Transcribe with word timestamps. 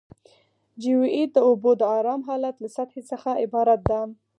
جیوئید 0.81 1.29
د 1.33 1.37
اوبو 1.47 1.71
د 1.79 1.83
ارام 1.97 2.21
حالت 2.29 2.55
له 2.59 2.69
سطحې 2.75 3.01
څخه 3.11 3.29
عبارت 3.43 3.79
ده 3.89 3.99